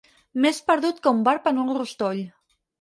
[0.45, 2.27] Més perdut que un barb en un rostoll.